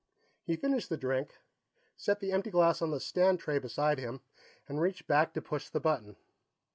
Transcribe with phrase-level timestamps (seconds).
[0.43, 1.37] He finished the drink,
[1.95, 4.21] set the empty glass on the stand tray beside him,
[4.67, 6.15] and reached back to push the button.